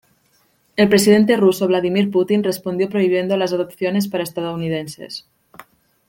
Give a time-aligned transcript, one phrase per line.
[0.77, 5.27] El presidente ruso Vladímir Putin respondió prohibiendo las adopciones para estadounidenses.